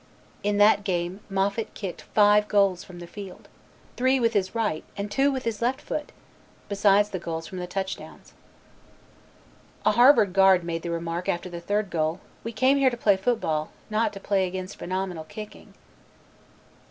[0.41, 3.47] In that game Moffat kicked five goals from the field,
[3.95, 6.11] three with his right and two with his left foot,
[6.67, 8.33] besides the goals from the touchdowns.
[9.85, 13.15] A Harvard guard made the remark after the third goal, "We came here to play
[13.15, 15.75] football, not to play against phenomenal kicking."